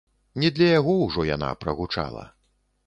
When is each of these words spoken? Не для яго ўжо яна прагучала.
Не 0.43 0.49
для 0.55 0.69
яго 0.79 0.95
ўжо 1.05 1.27
яна 1.35 1.51
прагучала. 1.65 2.29